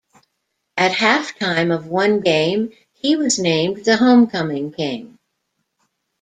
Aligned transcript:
At 0.77 0.93
halftime 0.93 1.71
of 1.71 1.85
one 1.85 2.21
game, 2.21 2.71
he 2.91 3.15
was 3.15 3.37
named 3.37 3.85
the 3.85 3.97
Homecoming 3.97 4.71
King. 4.73 5.19